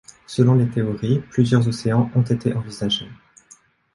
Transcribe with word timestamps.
Selon 0.25 0.55
les 0.55 0.67
théories, 0.67 1.19
plusieurs 1.29 1.67
océans 1.67 2.09
ont 2.15 2.23
été 2.23 2.53
envisagés. 2.55 3.07